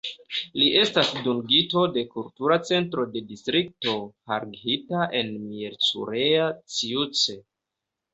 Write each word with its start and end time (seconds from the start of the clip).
Li 0.59 0.67
estas 0.83 1.09
dungito 1.25 1.81
de 1.97 2.03
Kultura 2.15 2.57
Centro 2.69 3.05
de 3.15 3.21
Distrikto 3.31 3.93
Harghita 4.33 5.03
en 5.21 5.29
Miercurea 5.43 6.49
Ciuc. 6.77 7.21